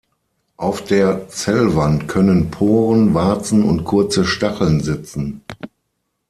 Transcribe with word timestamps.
Auf 0.57 0.83
der 0.83 1.27
Zellwand 1.27 2.07
können 2.07 2.49
Poren, 2.49 3.13
Warzen 3.13 3.63
und 3.63 3.83
kurze 3.83 4.25
Stacheln 4.25 4.81
sitzen. 4.81 5.43